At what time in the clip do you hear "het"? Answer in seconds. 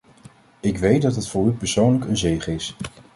1.15-1.27